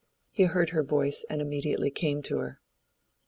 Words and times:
He 0.31 0.45
heard 0.45 0.71
her 0.71 0.81
voice, 0.83 1.25
and 1.29 1.43
immediately 1.43 1.91
came 1.91 2.23
to 2.23 2.39
her. 2.39 2.59